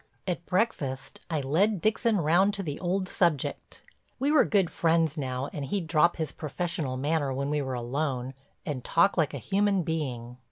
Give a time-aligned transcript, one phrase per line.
[0.25, 5.63] At breakfast I led Dixon round to the old subject—we were good friends now and
[5.65, 8.33] he'd drop his professional manner when we were alone
[8.65, 10.37] and talk like a human being.